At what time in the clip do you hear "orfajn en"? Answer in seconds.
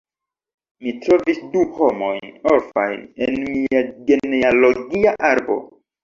2.53-3.35